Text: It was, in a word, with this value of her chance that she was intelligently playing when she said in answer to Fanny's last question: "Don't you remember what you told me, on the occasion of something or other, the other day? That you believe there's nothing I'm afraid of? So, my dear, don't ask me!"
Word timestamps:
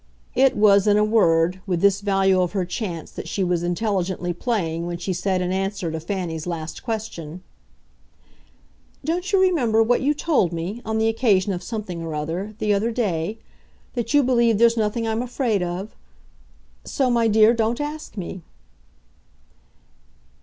It 0.33 0.57
was, 0.57 0.87
in 0.87 0.97
a 0.97 1.03
word, 1.03 1.61
with 1.67 1.81
this 1.81 2.01
value 2.01 2.41
of 2.41 2.53
her 2.53 2.65
chance 2.65 3.11
that 3.11 3.27
she 3.27 3.43
was 3.43 3.61
intelligently 3.61 4.33
playing 4.33 4.87
when 4.87 4.97
she 4.97 5.13
said 5.13 5.43
in 5.43 5.51
answer 5.51 5.91
to 5.91 5.99
Fanny's 5.99 6.47
last 6.47 6.81
question: 6.81 7.43
"Don't 9.05 9.31
you 9.31 9.39
remember 9.39 9.83
what 9.83 10.01
you 10.01 10.15
told 10.15 10.53
me, 10.53 10.81
on 10.83 10.97
the 10.97 11.07
occasion 11.07 11.53
of 11.53 11.61
something 11.61 12.01
or 12.01 12.15
other, 12.15 12.55
the 12.57 12.73
other 12.73 12.89
day? 12.89 13.37
That 13.93 14.11
you 14.11 14.23
believe 14.23 14.57
there's 14.57 14.75
nothing 14.75 15.07
I'm 15.07 15.21
afraid 15.21 15.61
of? 15.61 15.95
So, 16.83 17.11
my 17.11 17.27
dear, 17.27 17.53
don't 17.53 17.79
ask 17.79 18.17
me!" 18.17 18.41